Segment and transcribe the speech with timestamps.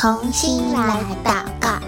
[0.00, 1.78] 童心来祷告，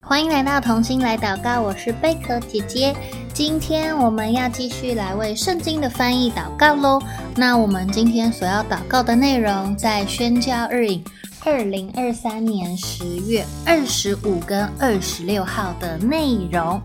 [0.00, 2.94] 欢迎来到童心来祷告，我是贝壳姐姐。
[3.32, 7.02] 今天我们要继续来为圣经的翻译祷告喽。
[7.34, 11.04] 那我们今天所要祷告的内容，在宣教日影
[11.44, 16.80] 二零二三年十月二十五跟二十六号的内容。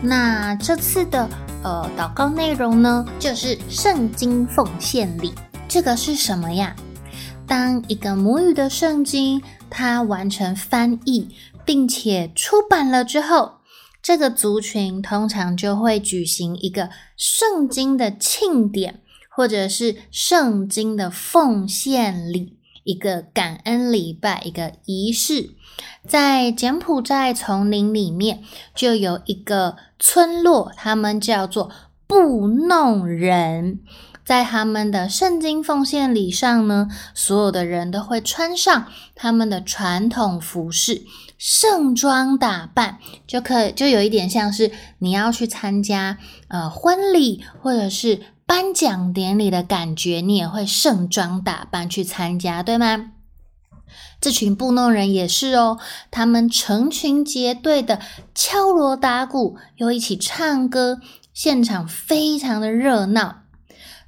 [0.00, 1.28] 那这次的
[1.64, 5.34] 呃祷告内容呢，就是圣经奉献礼。
[5.66, 6.72] 这个是什么呀？
[7.52, 11.28] 当一个母语的圣经它完成翻译，
[11.66, 13.56] 并且出版了之后。
[14.02, 25.50] 这个族群通常就会举行一个圣经的庆典，或者是圣经的奉献礼，一个感恩礼拜，一个仪式。
[26.08, 28.42] 在柬埔寨丛林里面，
[28.74, 31.70] 就有一个村落，他们叫做
[32.06, 33.80] 布弄人。
[34.24, 41.02] 在他们的圣经奉献礼上呢，所有的人都会穿上他们的传统服饰，
[41.36, 53.12] 盛装打扮，就可就有一点像是你要去参加呃婚礼或者是颁奖典礼的感觉，你也会盛装打扮去参加，对吗？
[54.20, 55.78] 这群布农人也是哦，
[56.10, 57.98] 他们成群结队的
[58.34, 61.00] 敲锣打鼓，又一起唱歌，
[61.34, 63.42] 现场非常的热闹。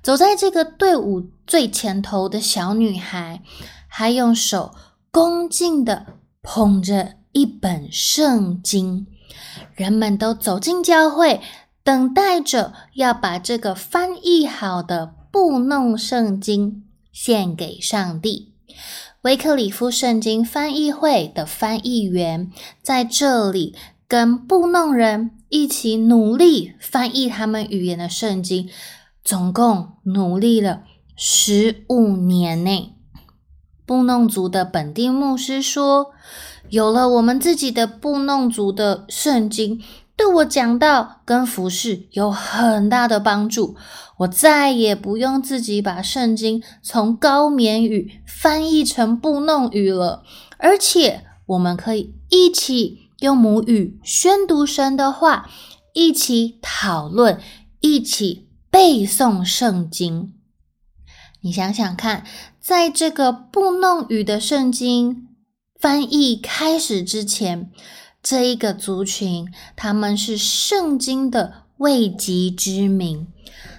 [0.05, 3.42] 走在这个队伍最前头的小女孩，
[3.88, 4.74] 还用手
[5.10, 6.05] 恭敬地
[6.42, 9.06] 捧着一本圣经。
[9.75, 11.41] 人们都走进教会，
[11.82, 18.52] 等待着要把这个翻译好的布弄圣经献给上帝。
[19.22, 23.75] 维克里夫圣经翻译会的翻译员在这里
[24.06, 28.69] 跟布弄人一起努力翻译他们语言的圣经。
[29.25, 30.83] 总共努力了
[31.17, 32.94] 十五年内，
[33.87, 36.12] 布弄族的本地牧师说
[36.69, 39.82] ：“有了我们自己的布弄族的圣经，
[40.15, 43.76] 对我讲道跟服侍有很大的帮助。
[44.19, 50.22] 我再也不用自己把圣经从高棉语翻译成布弄语了，
[50.59, 55.48] 而且我们可以一起用母语宣读神的话，
[55.94, 57.41] 一起讨论，
[57.81, 58.43] 一起。”
[58.74, 60.32] 背诵圣经，
[61.42, 62.24] 你想想看，
[62.60, 65.28] 在这个布弄语的圣经
[65.78, 67.70] 翻译开始之前，
[68.20, 69.46] 这一个族群
[69.76, 73.28] 他们是圣经的未及之名，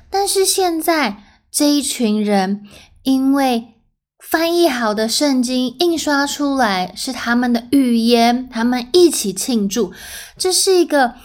[0.09, 2.63] 但是现在这一群人
[3.03, 3.73] 因为
[4.17, 9.91] 翻译好的圣经印刷出来是他们的语言，他们一起庆祝，
[10.37, 11.15] 这是一个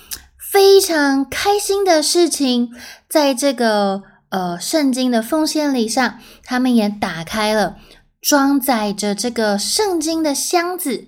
[0.51, 2.73] 非常开心的事情。
[3.09, 7.77] 在这个呃圣经的奉献礼上，他们也打开了
[8.21, 11.07] 装载着这个圣经的箱子，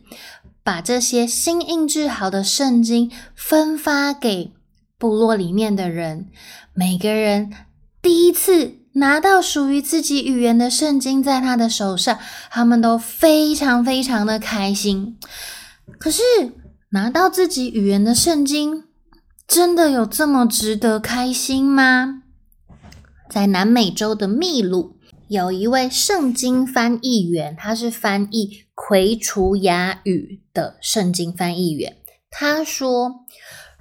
[0.62, 4.52] 把这些新印制好的圣经分发给
[4.96, 6.28] 部落里面的人。
[6.72, 7.52] 每个人
[8.00, 12.16] 第一次拿到属于自己语言的圣经在他的手上，
[12.48, 15.18] 他们都非常非常的开心。
[15.98, 16.22] 可是
[16.90, 18.84] 拿到自己语言的圣经，
[19.52, 22.22] 真的有这么值得开心吗？
[23.28, 24.96] 在南美洲的秘鲁，
[25.28, 31.98] 有一位圣经翻译员，他是翻译奎厨亚语的圣经翻译员。
[32.30, 33.26] 他说，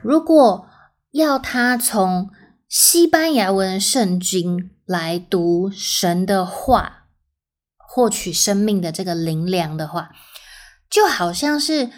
[0.04, 0.68] 如果
[1.12, 2.30] 要他从
[2.68, 7.06] 西班牙文圣经来读神的话，
[7.78, 10.10] 获取生命的这个灵粮的话，
[10.90, 11.90] 就好像是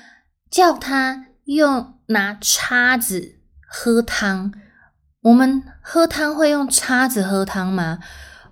[0.51, 3.39] 叫他用拿叉子。
[3.75, 4.53] 喝汤，
[5.23, 7.97] 我们喝汤会用叉子喝汤吗？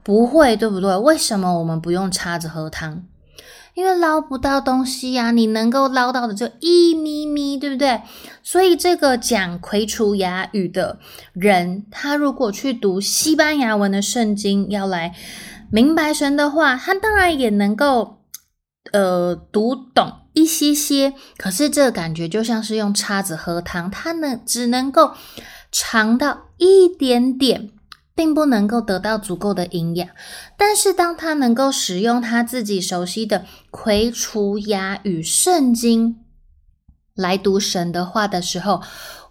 [0.02, 0.98] 不会，对不对？
[0.98, 3.04] 为什么我们不用叉子喝汤？
[3.76, 8.02] 因为捞不到东西呀，你能够捞到的就一咪咪，对不对？
[8.42, 10.98] 所以这个讲奎厨亚语的
[11.34, 15.14] 人，他如果去读西班牙文的圣经，要来
[15.70, 18.24] 明白神的话，他当然也能够
[18.92, 20.14] 呃读懂。
[20.34, 25.14] 一些些，可是这个感觉就像是用叉子喝汤，他能只能够
[25.72, 27.70] 尝到一点点，
[28.16, 30.08] 并不能够得到足够的营养。
[30.58, 36.18] 但是当他能够使用他自己熟悉的葵除牙与圣经
[37.16, 38.82] 来读神的话的时候，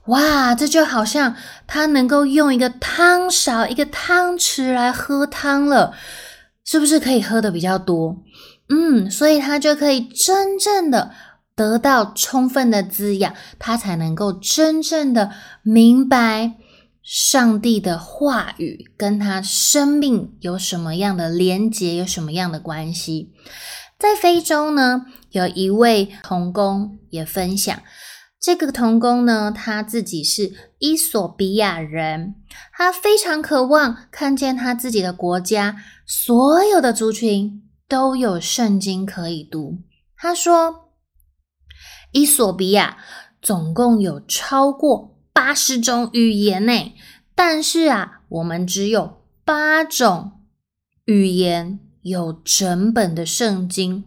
[0.07, 1.37] 哇，这就好像
[1.67, 5.95] 他能够用一个汤勺、一个汤匙来喝汤了，
[6.65, 8.17] 是不是可以喝的比较多？
[8.71, 11.11] 嗯，所以他就可以真正的
[11.57, 15.33] 得到充分的滋养，他才能够真正的
[15.63, 16.53] 明白
[17.03, 23.33] 上帝的话语跟他生命有什么样的连结，有什么样的关系。
[23.99, 27.83] 在非洲呢，有一位童工也分享，
[28.41, 32.37] 这个童工呢，他自己是伊索比亚人，
[32.73, 35.77] 他非常渴望看见他自己的国家
[36.07, 39.79] 所有的族群都有圣经可以读。
[40.17, 40.93] 他说，
[42.13, 42.99] 伊索比亚
[43.43, 46.93] 总共有超过八十种语言呢，
[47.35, 50.31] 但是啊，我们只有八种
[51.07, 54.05] 语言有整本的圣经。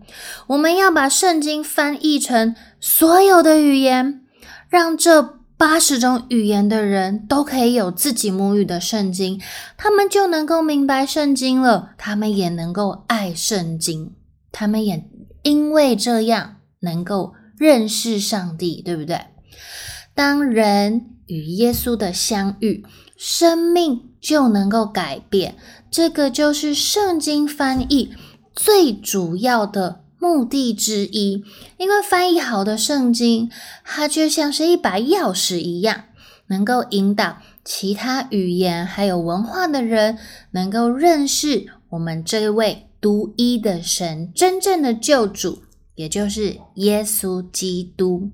[0.47, 4.25] 我们要把圣经翻译成所有的语言，
[4.69, 9.39] 让这八十种语言的人都可以有自己母语的圣经，
[9.77, 14.11] 他们就能够明白圣经了，他们也能够爱圣经，
[14.51, 15.09] 他们也
[15.43, 19.21] 因为这样能够认识上帝，对不对？
[20.13, 22.83] 当人与耶稣的相遇，
[23.17, 25.55] 生命就能够改变。
[25.89, 28.13] 这个就是圣经翻译
[28.53, 31.43] 最主要的目的之一。
[31.75, 33.51] 因为翻译好的圣经，
[33.83, 36.05] 它就像是一把钥匙一样，
[36.47, 40.17] 能够引导其他语言还有文化的人，
[40.51, 45.63] 能够认识我们这位独一的神，真正的救主，
[45.95, 48.31] 也就是耶稣基督。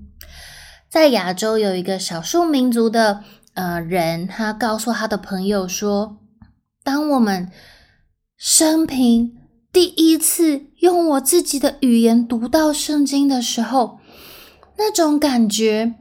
[0.87, 3.23] 在亚洲有一个少数民族的
[3.55, 6.17] 呃人，他告诉他的朋友说
[6.83, 7.51] ：“当我们
[8.37, 9.35] 生平
[9.79, 13.99] 第一次用我自己的语言读到圣经的时候，
[14.77, 15.95] 那种感觉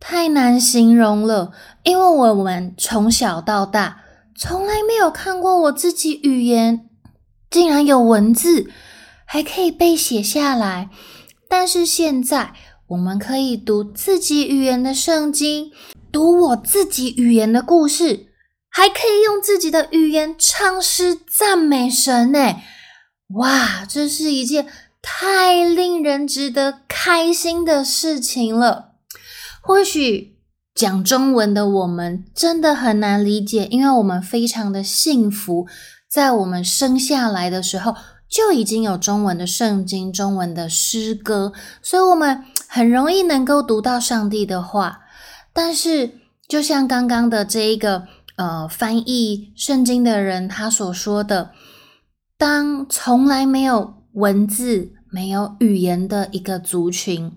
[0.00, 1.52] 太难形容了。
[1.82, 4.00] 因为我们从小到大
[4.34, 6.88] 从来没有看过我自己语言
[7.50, 8.70] 竟然有文字，
[9.26, 10.88] 还可以被写下来。
[11.50, 12.54] 但是现在。”
[12.88, 15.70] 我们可以读自己语言的圣经，
[16.10, 18.28] 读我自己语言的故事，
[18.70, 22.56] 还可以用自己的语言唱诗赞美神呢！
[23.34, 24.66] 哇，这是一件
[25.02, 28.92] 太令人值得开心的事情了。
[29.60, 30.36] 或许
[30.74, 35.66] 讲中文的我们真的很难理解，因为我们非常的幸福，
[36.10, 37.94] 在我们生下来的时候。
[38.30, 45.00] 就已经有中文的圣经、中文的诗歌，所以我们很容易能够读到上帝的话。
[45.54, 46.10] 但是，
[46.46, 51.52] 就像刚刚的这一个呃翻译圣经的人他所说的，
[52.38, 57.32] 当从来没有文字、没有语言的一个族群，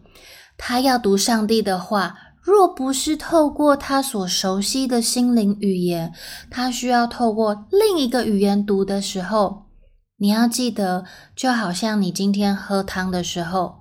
[0.60, 6.14] 他要读上帝的话，若不是透过他所熟悉的心灵语言，
[6.52, 9.64] 他需要透过另一个语言读的时候。
[10.18, 11.04] 你要记得，
[11.36, 13.78] 就好像你今天喝汤的时候，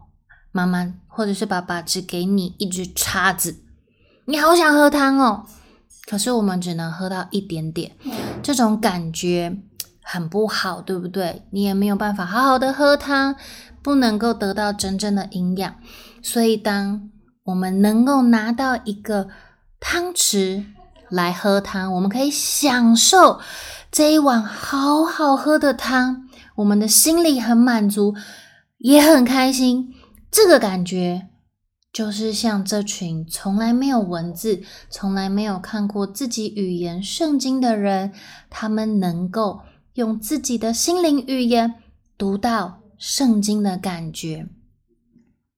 [0.52, 3.62] 妈妈或者是爸爸只给你一只叉子，
[4.24, 5.44] 你好想喝汤哦，
[6.08, 7.94] 可是我们只能喝到一点点，
[8.42, 9.58] 这种感觉
[10.12, 11.44] 很不好，对不对？
[11.52, 13.36] 你也没有办法好好的喝汤，
[13.80, 15.76] 不能够得到真正的营养。
[16.20, 17.08] 所以，当
[17.44, 19.28] 我们能够拿到一个
[19.78, 20.64] 汤匙
[21.08, 23.38] 来喝汤，我们可以享受
[23.92, 26.26] 这一碗好好喝的汤。
[26.56, 28.16] 我们的心里很满足，
[28.78, 29.94] 也很开心。
[30.28, 31.28] 这个感觉
[31.92, 34.60] 就是像这群从来没有文字、
[34.90, 38.12] 从来没有看过自己语言圣经的人，
[38.50, 39.60] 他们能够
[39.94, 41.74] 用自己的心灵语言
[42.16, 44.48] 读到圣经的感觉。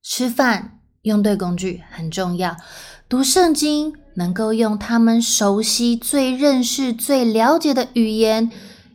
[0.03, 2.57] 吃饭用对工具很重要，
[3.09, 8.51] 读圣经能够用他们熟悉、最认识、最了解的语言。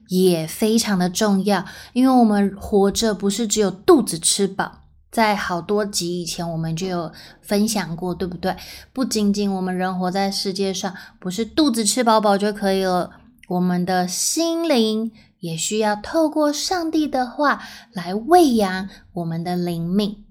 [0.09, 8.55] 也非常的重要，因为我们活着不是只有肚子吃饱，在好多集以前我们就有分享过，对不对？
[8.93, 13.11] 不仅仅我们人活在世界上，不是肚子吃饱饱就可以了，
[13.49, 17.63] 我们的心灵也需要透过上帝的话
[17.93, 20.23] 来喂养我们的灵命。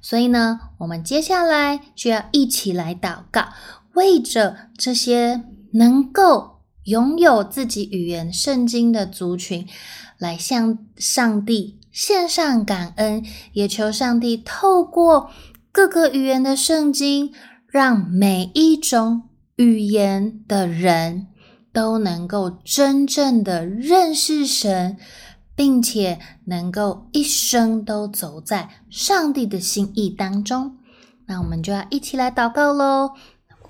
[0.00, 3.48] 所以呢，我们接下来就要一起来祷告，
[3.94, 6.50] 为着这些能够。
[6.86, 9.68] 拥有自己语言圣经的族群，
[10.18, 15.30] 来向上帝献上感恩，也求上帝透过
[15.70, 17.32] 各个语言的圣经，
[17.68, 21.28] 让每一种语言的人
[21.72, 24.98] 都能够真正的认识神，
[25.56, 30.76] 并且能够一生都走在上帝的心意当中。
[31.26, 33.12] 那我们就要一起来祷告喽。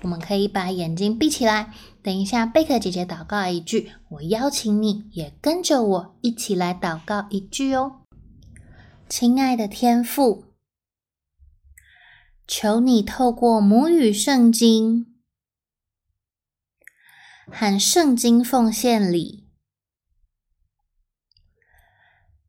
[0.01, 1.73] 我们可以把眼睛闭起来。
[2.01, 8.01] 等一下，贝壳姐姐祷告一句，我邀请你也跟着我一起来祷告一句哦。
[9.07, 10.43] 亲爱的天父，
[12.45, 15.12] 求你透过母语圣经，
[17.55, 19.47] 和圣经奉献里，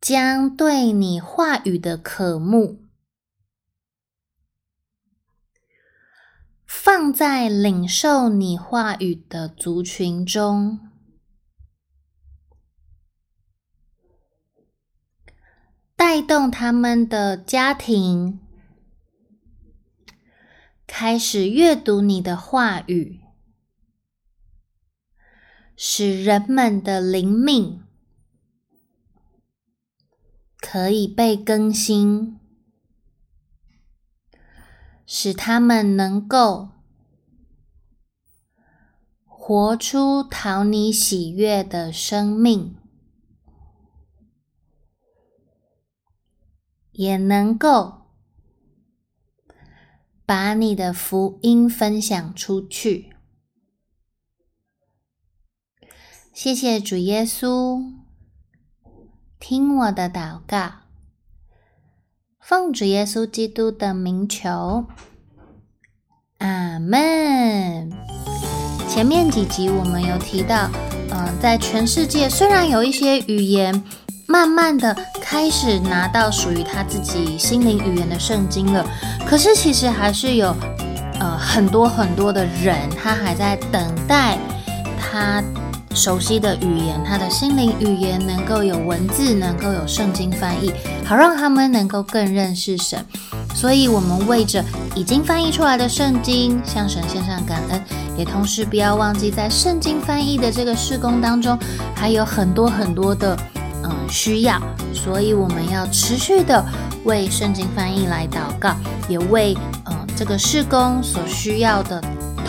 [0.01, 2.83] 将对你话语的渴慕
[6.67, 10.81] 放在领受你话语的族群中。
[15.95, 18.41] 带动他们的家庭，
[20.87, 23.21] 开始阅读你的话语，
[25.77, 27.83] 使人们的灵命
[30.59, 32.39] 可以被更新，
[35.07, 36.71] 使他们能够
[39.25, 42.77] 活出讨你喜悦的生命。
[46.97, 48.03] 也能够
[50.25, 53.14] 把你的福音分享出去。
[56.35, 57.81] 谢谢主耶稣，
[59.39, 60.69] 听我的祷告，
[62.41, 64.87] 奉主耶稣基督的名求，
[66.39, 67.89] 阿门。
[68.89, 70.69] 前面几集我们有提到，
[71.13, 73.85] 嗯、在全世界虽然有一些语言。
[74.27, 78.85] 慢慢的开始拿到属于他自己心灵语言的圣经了，
[79.27, 80.49] 可是其实还是有
[81.21, 84.39] 呃很多很多的人，他还在等待
[84.99, 85.45] 他
[85.95, 90.73] 熟悉的语言，他的心灵语言能够有文字，能够有圣经翻译，
[91.05, 93.05] 好让他们能够更认识神。
[93.55, 94.65] 所以，我们为着
[94.97, 97.81] 已经翻译出来的圣经向神献上感恩，
[98.17, 101.57] 也同时不要忘记在圣经翻译的这个事工当中，
[101.95, 103.37] 还有很多很多的。
[103.87, 104.59] 嗯，需要，
[104.95, 106.65] 所以我们要持续的
[107.05, 108.75] 为圣经翻译来祷告，
[109.11, 112.03] 也为嗯这个事工所需要的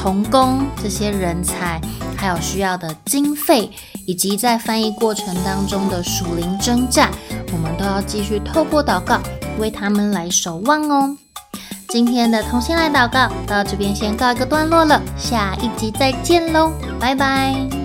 [0.06, 1.82] 童工这些人才，
[2.16, 3.72] 还有需要的经费，
[4.06, 7.10] 以及在翻译过程当中的属灵征战，
[7.52, 9.20] 我们都要继续透过祷告
[9.58, 11.18] 为他们来守望哦。
[11.88, 17.85] 今天的同心来祷告到这边先告一个段落了，下一集再见喽，拜拜。